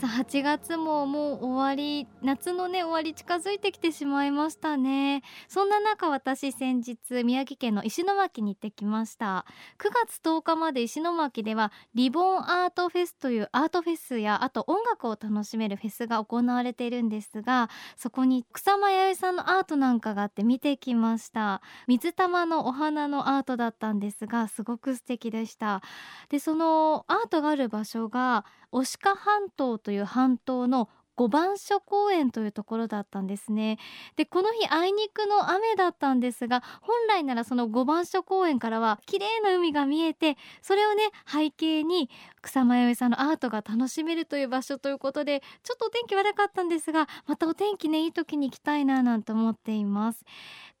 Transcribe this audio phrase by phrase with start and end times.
[0.00, 5.24] さあ8月ももう終わり夏のね終わり近づいてきてしまいましたね。
[5.48, 9.44] そんな中私先日宮城県の石巻に行ってきました。
[9.78, 21.60] 9月10日まで石巻では Reborn Art フェスというアートフェスやあと音楽を楽しめるフェスが行われているんですがそこに草間彌生さんのアートなんかがあって見てきました。
[21.88, 25.82] 水玉のお花のアートだったんですがすごく素敵でした。
[26.28, 33.78] でそのアートがある場所が牡鹿半島という半島の五番所公園というところだったんですね。
[34.16, 42.10] でこの日あいにくの雨だったんですが本来ならその五番所公園からは綺麗な海が見えてそれをね背景に
[42.42, 50.22] 草間彌生さんのアートが楽しめるという場所ということでちょっとお天気悪かったんですがまたお天気ねいい時に行きたいななんて思っています。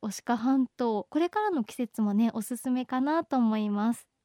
[0.02, 4.17] 牡鹿半島これからの季節もねおすすめかなと思います。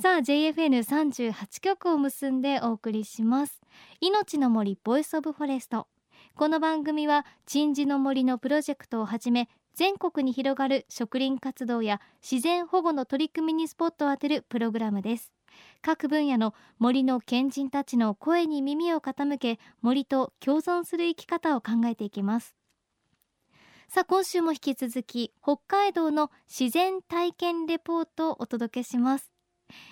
[0.00, 3.60] さあ JFN38 曲を結んでお送りします。
[4.00, 5.88] 命の森 Voice of Forest。
[6.36, 15.32] この番組は鎮守の森のプロジェクトをはじめ全国に広がる植林活動や自然保護の取り組みにスポットを当てるプログラムです。
[15.82, 22.54] 各分野の森の賢人たちの声に耳を傾け森と共存する生き方を考えていきます。
[23.88, 29.32] さあ今週も引き続き北海道の自然体験レポートをお届けします。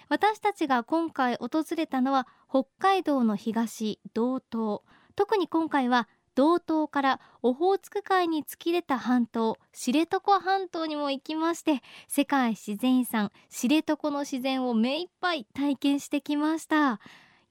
[0.09, 4.81] 私たちが今回訪れたのは北海道の東道東。
[5.17, 9.59] 特に今回は道東からオホーツク海に突き出た半島。
[9.73, 17.01] 知床半島にも行きまして世界自然遺産知床の自然を目いっぱい体験してきました。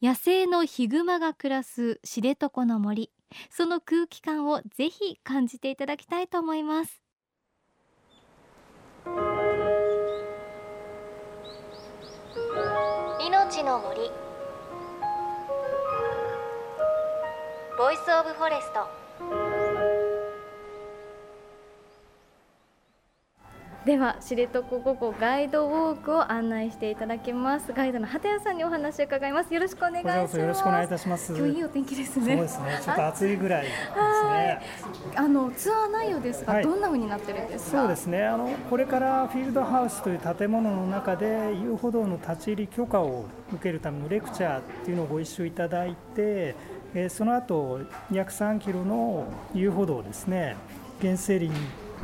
[0.01, 3.11] 野生のヒグマが暮らす知床の森
[3.49, 7.01] その空気感をぜひ感じていただきたいと思います。
[13.63, 14.11] の森。
[17.77, 19.46] Voice of Forest。
[23.87, 27.71] では知床午後ガイドウォークを案内していただきます。
[27.71, 29.53] ガイドの畑谷さんにお話を伺います。
[29.53, 30.37] よろしくお願いします。
[30.37, 31.33] よろしくお願いいたします。
[31.33, 32.35] 今日いいお天気ですね。
[32.35, 32.81] そうですね。
[32.83, 33.75] ちょっと暑いぐらいです
[34.29, 34.61] ね。
[35.15, 37.79] あのツアー内容ですが、はい、どんな風になってるんですか？
[37.83, 38.25] そうですね。
[38.25, 43.23] あのこれからフィールドハウスという建物の中で遊歩道の立ち入り許可を
[43.53, 46.55] 受けるためのレクチャーっていうのをご一緒いただいて
[46.93, 47.79] えー、その後
[48.11, 50.57] 約3キロの遊歩道ですね。
[50.99, 51.53] 原生林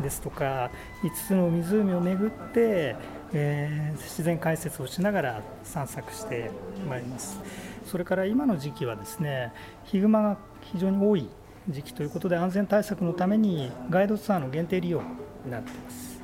[0.01, 0.71] ですとか
[1.03, 2.95] 5つの湖を巡って、
[3.33, 6.51] えー、自然解説をしながら散策して
[6.87, 7.39] まいります
[7.85, 9.51] それから今の時期はですね
[9.85, 11.29] ヒグマが非常に多い
[11.69, 15.01] 時期ということで安全対策のためにガイドツアーの限定利用
[15.45, 16.21] になっています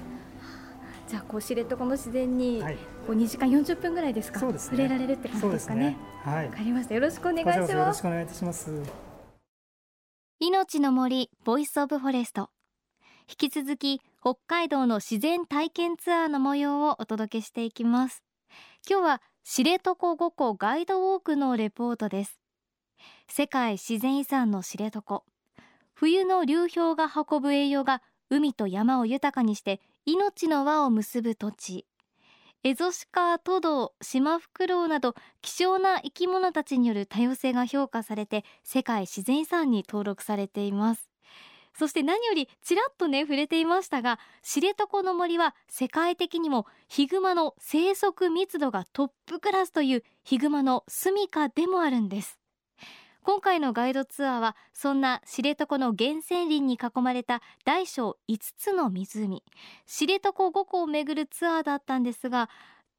[1.07, 2.61] じゃあこう知床の自然に
[3.07, 5.81] こう2時間40分ぐらいですか、ね、触れられるって感じですかね？
[5.91, 6.95] ねはい、わかりました。
[6.95, 7.71] よろしくお願いします。
[7.71, 8.71] よろしくお願いいたします。
[10.39, 12.49] 命の森 Voice of Forest
[13.29, 18.23] 引き続き北海道の自然体験ツアーの模様をお届けしていきます。
[18.89, 22.39] 今日は知床五湖ガイドウォークのレポートです。
[23.27, 25.21] 世界自然遺産の知床。
[25.93, 28.01] 冬の流氷が運ぶ栄養が
[28.31, 31.85] 海と山を豊かにして命の輪を結ぶ土地。
[32.63, 35.13] エゾシカトドシマフクロウなど
[35.43, 41.08] 希少な生き物たちによる多様性が評価されて世界自然遺産に登録されています。
[41.79, 52.37] そして何よりちらっとね触れていましたが知床の森は世界的にもヒグマの生息密度がトップクラスというヒグマの住処でもあるんです。
[53.23, 59.41] 今回のガイドツアーはそんな知床の原生林に囲まれた大小5つの湖。
[59.85, 62.49] 知床5湖を巡るツアーだったんですが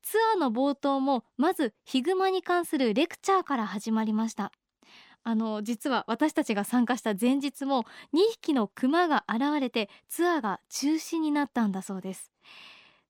[0.03, 4.53] ツアーの冒頭もまずヒグマに関するレクチャーから始まりました。
[5.23, 7.85] あの実は私たちが参加した前日も
[8.15, 12.33] 2匹のクマが現れてツアーが中止になったんだそうです。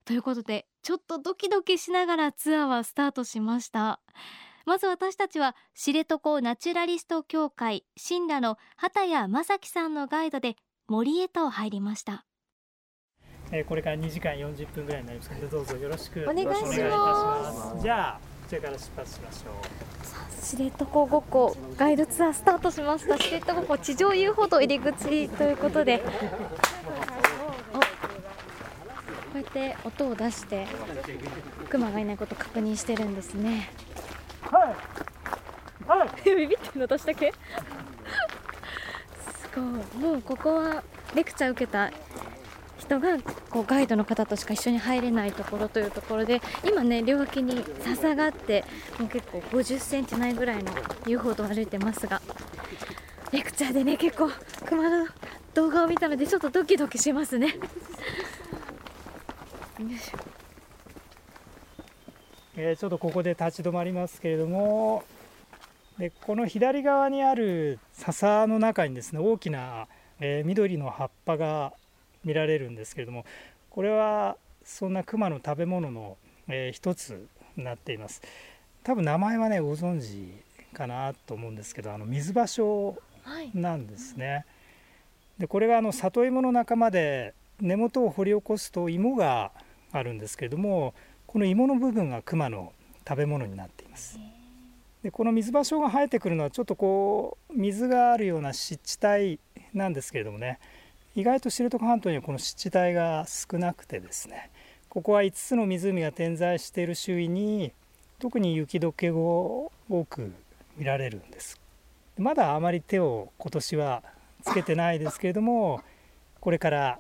[0.05, 4.01] ということでちょっとドキドキしながらツアーはスタートしました。
[4.67, 10.57] まず私たちは知床ナチュラリスト協会新羅の畑谷正樹さんのガイドで
[10.89, 12.25] 森へと入りました。
[13.53, 17.83] えこれから2時間40分ぐらいになりますのでどうぞよろしくお願いいたします。
[17.83, 23.17] じゃあこちらから出発しましょう知床五湖ガイドツアースタートしました。
[23.17, 25.99] 知床五湖地上遊歩道入り口ということで。
[26.01, 26.05] こ
[29.35, 30.67] うやって音を出して
[31.69, 33.71] クマがいないこと確認してるんですね。
[34.43, 34.75] は
[35.87, 35.99] い。
[36.01, 36.09] はい。
[36.35, 37.33] ビビってるの私だけ？
[37.33, 37.37] す
[39.55, 39.65] ごい。
[40.03, 40.83] もうここは
[41.15, 41.93] レクチャー受けた
[42.81, 43.19] 人が
[43.51, 48.65] こうガイドの方としか一緒に入れないところというところで今ね両脇に笹があって
[48.99, 50.73] もう結構50センチないぐらいの
[51.07, 52.21] 遊歩道を歩いてますが
[53.33, 54.31] レクチャーでね結構
[54.67, 55.07] 熊の
[55.55, 57.49] 動画を見たのでちょっとドキドキしますね。
[57.49, 57.55] よ
[59.89, 60.19] いしょ。
[62.57, 65.05] えーちょっとここで立ち止まりますけれども
[65.99, 69.87] でこの左側にある笹の中にですね大きな、
[70.19, 71.73] えー緑の葉っぱが
[72.25, 73.25] 見られるんですけれども
[73.71, 76.17] これはそんなクマの食べ物の、
[76.49, 77.27] えー一つ
[77.57, 78.23] になっています
[78.83, 80.33] 多分名前はねご存知
[80.73, 84.47] かなと思うんですけどあの水芭蕉はいなんですね。
[85.39, 89.53] でこれがあの里芋の仲間で根元を掘り起こすと芋が
[89.93, 90.95] あるんですけれども
[91.27, 92.73] この芋の部分がクマの
[93.07, 94.19] 食べ物になっています。
[95.03, 99.39] でこの水芭蕉が生えてくるのはちょっとこう水があるような湿地帯
[99.73, 100.59] なんですけれどもね
[101.17, 104.51] 意外と知床半島にはこの湿地帯が少なくてですね
[104.89, 107.73] ここは5つの湖が点在している周囲に
[108.19, 110.33] 特に雪解け後多く
[110.77, 111.61] 見られるんです
[112.19, 114.03] まだあまり手を今年は
[114.45, 115.83] つけてないですけれども
[116.41, 116.99] これから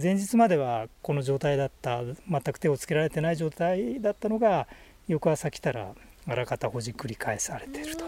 [0.00, 4.66] 前日まではこの状態だった全く手をつけられてない状態だったのが
[5.06, 5.92] 翌朝来たら
[6.26, 8.04] あらかたほじくり返されていると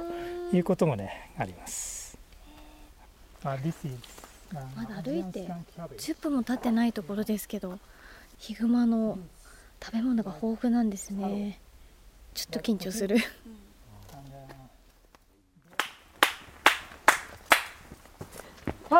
[0.53, 2.19] いうこともねあります。
[3.44, 5.48] あ This is, まだ歩いて
[5.78, 7.78] 10分も経ってないところですけど
[8.38, 9.19] ヒグマの
[9.82, 11.58] 食べ物が豊富なんですね。
[12.34, 13.16] ちょっと緊張する。
[13.16, 13.22] は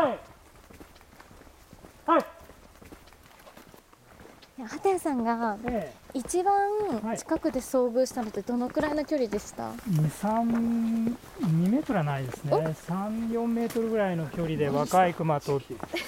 [0.03, 0.19] いはい
[4.59, 6.55] 畑谷さんがえ一番
[7.17, 12.53] 近くで遭遇したのってどのくらいの距離でした、え、23 2メートルはないですね。
[12.53, 15.61] 34メートルぐらいの距離で若いクマと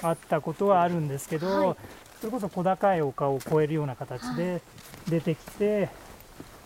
[0.03, 1.77] 会ったことはあるんですけど、はい。
[2.21, 4.63] それこそ小高い丘を越えるような形で
[5.09, 5.91] 出てきて、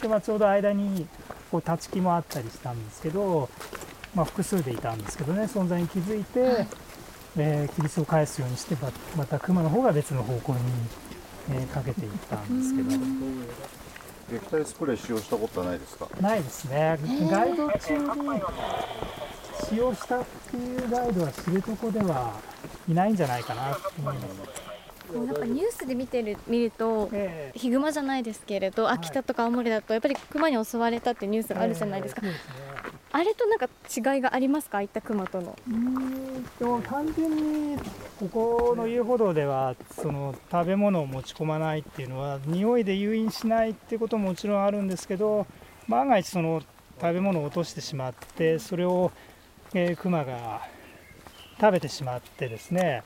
[0.00, 1.06] でまあ、ちょうど間に
[1.50, 3.48] こう立ち木もあったりしたんですけど、
[4.14, 6.68] まあ、複数でいたんですけどね存在に気づいて、はい。
[7.38, 10.60] えー、キリスを返すようにしてままたクマの方が別の方向に、
[11.50, 12.90] えーかけていったんですけど。
[14.32, 16.08] 撃退スプレー使用したことはないですか？
[16.20, 18.40] ないですね、ーガイド中に
[19.68, 22.40] 使用したっていうガイドは知床では
[22.88, 24.62] いないんじゃないかなと思います。
[25.14, 32.71] やっぱニュースで見てる見るとええヒグマじゃないですけれど秋田とか青森だとやっぱりクマに襲われたっていうニュースがあるじゃないですか、ええそうですね
[33.14, 34.78] あれとなんか違いがありますか？
[34.78, 35.56] ああいったクマとの。
[35.68, 37.78] うん単純に
[38.18, 45.46] ここの遊歩道ではその食べ物を持ち込まないっていうのは匂いで誘引しないってことももちろんあるんですけど
[45.88, 46.62] 万が一その
[47.00, 49.10] 食べ物を落としてしまってそれを、
[49.74, 50.62] えー、クマが
[51.60, 53.02] 食べてしまってですね。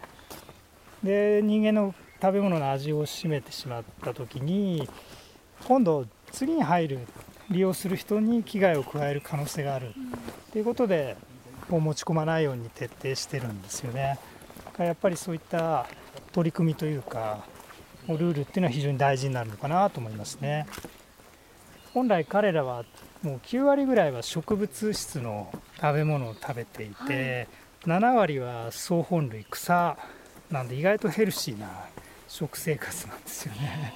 [1.02, 4.88] で人間の食べ物の味を占めてしまった時に
[5.66, 7.00] 今度次に入る
[7.50, 9.92] 利用する人に危害を加える可能性がある
[10.52, 11.16] ということで
[11.70, 14.18] こう持ち込まないように徹底してるんですよね。
[14.64, 15.86] だからやっぱりそういった
[16.32, 17.44] 取り組みというか
[18.08, 20.66] ルールっていうのは非常に大事になるのかなと思いますね。
[21.94, 22.84] 本来彼らは
[23.22, 27.48] もう9割ぐらいは植物質の食べ物を食べていて、
[27.84, 29.96] 7割は草本類草
[30.50, 31.68] なんで意外とヘルシーな
[32.28, 33.94] 食生活なんですよね。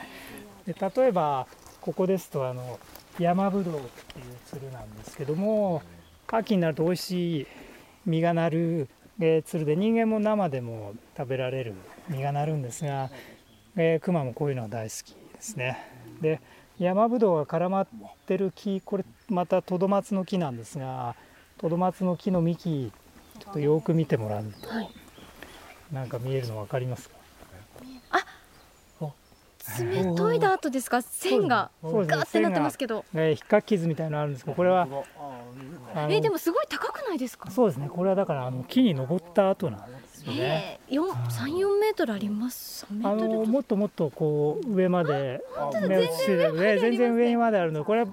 [0.67, 1.47] で例えば
[1.81, 2.79] ここですとあの
[3.21, 5.83] 山ぶどうっていうつるなんですけども
[6.27, 7.47] 秋になると美味しい
[8.07, 8.89] 実がなる、
[9.21, 11.75] えーつるで人間も生でも食べられる
[12.09, 13.11] 実がなるんですが、
[13.77, 15.79] えー、クマもこういうのは大好きですね。
[16.23, 16.41] で
[16.79, 17.87] 山ぶどうが絡まっ
[18.27, 21.15] てる木これまたトドマツの木なんですが
[21.59, 22.91] トドマツの木の幹
[23.39, 24.91] ちょっとよく見てもらうと、はい
[25.93, 27.17] なんか見えるの分かりますか？
[29.77, 31.03] 爪研いだ後ですか？
[31.03, 32.11] 線がそうです。
[32.11, 32.17] ね。
[32.17, 33.05] ガーってなってますけど。
[33.15, 34.87] えー、引っかき傷みたいなのあるんですけどこれは
[36.09, 37.51] えでもすごい高くないですか？
[37.51, 37.89] そうですね。
[37.89, 40.81] これはだからあの木に登った後なんですよね。
[40.89, 45.41] えー、34メートルあります？3メあートルのもっともっとこう上まで
[45.81, 47.81] 全然上にまであるの。
[47.81, 48.09] でこれは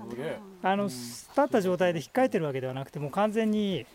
[0.63, 3.85] あの立った状態で引っかいてるわけではなくてもう完全に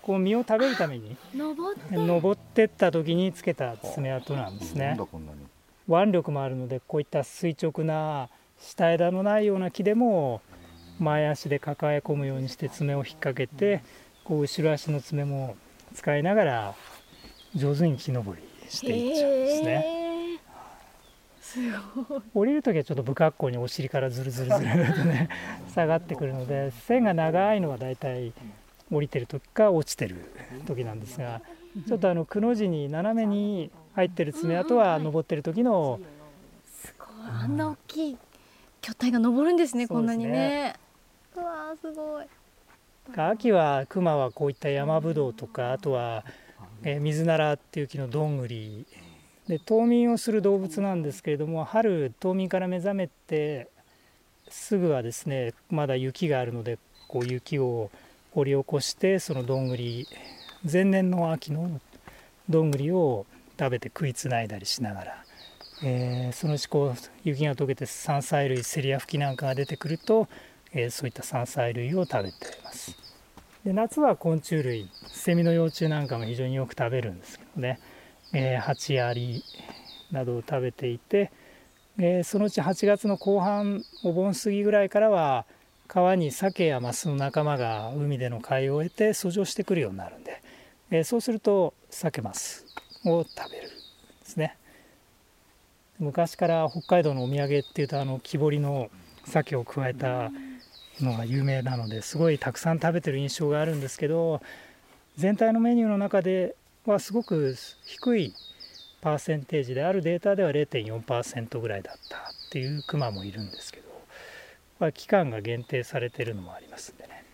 [0.00, 5.38] こう実を食べるために登って登ってった時につけた爪痕なんですなんねだこんなに
[5.88, 10.40] 腕力もあるのでこういった垂直な下枝のないような木でも
[10.98, 13.82] 前足で抱え込むようにして爪を引っ掛けて
[14.24, 15.56] こう後ろ足の爪も
[15.94, 16.74] 使いながら
[17.54, 20.04] 上手に木登りしていっちゃうんですね。
[21.40, 21.58] す
[22.08, 25.28] ごい降りる時はちょっと不格好にお尻からズルズルズルとね
[25.72, 28.32] 下がってくるので線が長いのはだいたい
[28.90, 30.16] 降りてる時か落ちてる
[30.66, 31.42] 時なんですが
[31.86, 36.00] ちょっとあのくの字に斜めに入ってる爪痕は登ってる時の。
[36.66, 37.08] すごい。
[37.26, 38.16] あんな大きい
[38.80, 40.74] 巨体が登るんですね、こんなにね。
[41.36, 42.26] うわーすごい。
[43.16, 46.24] 秋は熊はこういった山ぶどうとかあとは、
[46.82, 48.86] えー水ならっていう木のどんぐり。
[49.48, 53.68] で冬眠をする動物なんですけれども春冬眠から目覚めて
[54.48, 57.90] すぐはですねまだ雪があるのでこう雪を
[58.32, 60.08] 掘り起こしてそのどんぐり
[60.70, 61.80] 前年の秋の
[62.48, 63.26] どんぐりを
[63.58, 65.24] 食べて食いつないだりしながら、
[65.82, 70.28] えーそのうちこう雪が溶けて山菜類セリア吹きなんかが出てくると、
[70.72, 72.96] えーそういった山菜類を食べています。
[73.64, 77.80] で夏は昆虫類セミの幼虫なんかも非常によく食べるんですけどね、
[78.32, 79.42] えーハチアリ
[80.10, 81.32] などを食べていて、
[81.98, 85.46] えーそのうち8月の後半お盆過ぎぐらいからは
[85.86, 90.42] 川に鮭やマスの仲間が海での貝を得て遡上してくるようになるんで、
[90.90, 92.66] えーそうすると鮭マス
[93.04, 93.70] を食べるで
[94.24, 94.56] すね。
[95.98, 98.90] 昔から北海道のお土産っていうとあの木彫りの
[99.24, 100.30] 鮭を加えた
[101.00, 104.40] のが有名なのですごいたくさん食べてる印象があるんですけど
[105.16, 108.34] 全体のメニューの中ではすごく低い
[109.00, 112.20] パーセンテージであるデータでは0.4%ぐらいだったっ
[112.50, 113.86] ていうクマもいるんですけど、
[114.80, 117.24] まあ、期間が限定されてるのもありますんでね。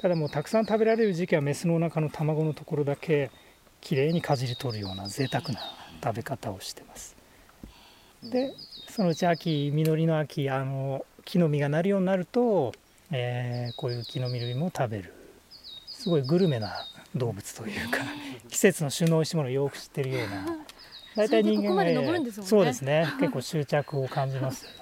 [0.00, 3.30] ただもうたくさん食べられる時期はメスのお腹の卵のところだけ
[3.82, 5.60] きれいにかじり取るような贅沢な
[6.02, 7.14] 食べ方をしてます。
[8.22, 8.54] で
[8.88, 12.72] そのうち秋実りの秋あの木の実がなるようになると、
[13.10, 15.12] えーこういう木の実類も食べる。
[15.88, 17.98] すごいグルメな動物というか
[18.48, 20.58] 季節の旬の美味しいものをよく知ってるような。
[21.14, 22.50] 大体人間それでここまで登るんですもんね。
[22.50, 23.06] そうですね。
[23.20, 24.64] 結構執着を感じます。
[24.64, 24.81] よね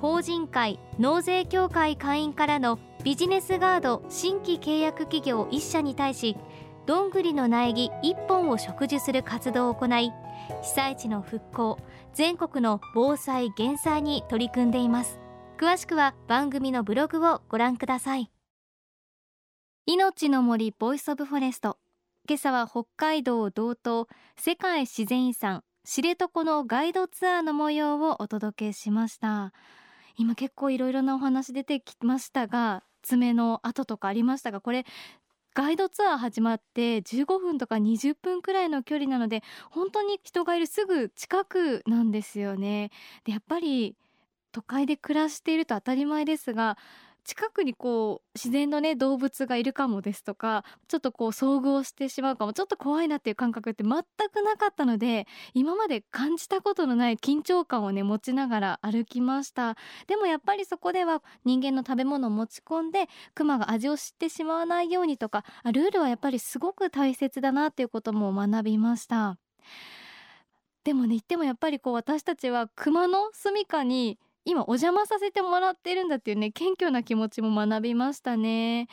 [0.00, 6.36] 法人会納税協会会員からのビジネスガード新規契約企業1社に対し
[6.86, 10.12] どんぐりの苗木1本を植樹する活動を行い
[10.62, 11.78] 被災地の復興
[12.14, 15.20] 全国の防災減災に取り組んでいます。
[15.58, 18.30] 詳しくは番組のブログをご覧ください。
[19.86, 21.78] 命の森 Voice of Forest。
[22.28, 29.52] 今朝は北海道道東世界自然遺産知床のガイドツアーの模様をお届けしました。
[30.18, 34.84] 今結構いろいろなお話出てきましたが爪の跡とかありましたがこれ
[35.54, 42.90] ガイドツアー始まって15分とか20分くらいの距離なので本当に人がいるすぐ近くなんですよね。
[43.24, 43.96] でやっぱり
[44.52, 46.76] 都会で暮らしていると当たり前ですが
[47.28, 59.76] 近くにこう自然のね動物がいるかもですとかちょっとこう遭遇をしてしまうかもちょっと怖いなっていう感覚って全くなかったので今まで感じたことのない緊張感をね持ちながら歩きました。
[60.06, 69.36] でもやっぱりそこでは人間の食べ物を持ち込んでクマが味を知ってしまわないようにとかルールはやっぱりすごく大切だなっていうことも学びました。
[70.82, 78.88] でもね言ってもやっぱりこう私たちはクマの住処に今お邪魔させてもらってるんだっていうね謙虚な気持ちも学びましたね。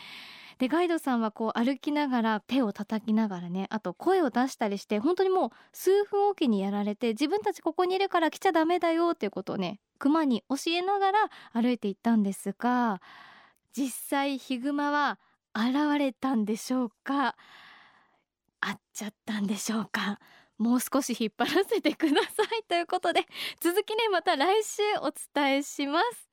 [0.57, 11.19] でガイドさんはこう歩きながら手を叩きながらねあと声を出したりして本当にもう数分おきにやられて自分たちここにいるから来ちゃダメだよっていうことをねクマに教えながら
[11.53, 13.01] 歩いていったんですが
[13.73, 15.19] 実際ヒグマは
[15.53, 17.35] 現れたんでしょうか？
[18.61, 20.19] 会っちゃったんでしょうか？
[20.57, 23.25] もう少し引っ張らせてくださいということで
[23.59, 26.29] 続きねまた来週お伝えします。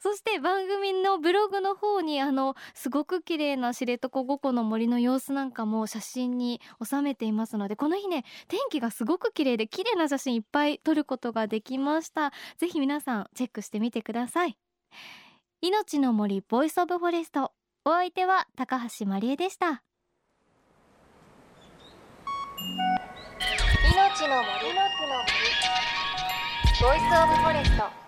[0.00, 12.32] そして番組のブログの方にあのすごく綺麗な知床五湖の森の様子なんかも写真に収めていますのでこの日ね天気がすごく綺麗で綺麗な写真いっぱい撮ることができました。
[12.58, 14.58] ぜひ皆さんチェックしてみてください。
[15.62, 17.52] 命の森 Voice of Forest。
[17.86, 19.82] お相手は高橋真理恵でした。
[24.28, 24.74] の森。
[26.80, 28.03] Voice of Forest